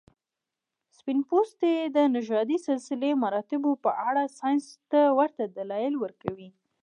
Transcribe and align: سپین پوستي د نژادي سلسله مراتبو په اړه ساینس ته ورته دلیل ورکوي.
سپین 0.97 1.19
پوستي 1.27 1.73
د 1.95 1.97
نژادي 2.15 2.57
سلسله 2.67 3.09
مراتبو 3.23 3.71
په 3.83 3.91
اړه 4.09 4.23
ساینس 4.37 4.65
ته 4.91 5.01
ورته 5.19 5.41
دلیل 5.57 5.93
ورکوي. 6.03 6.49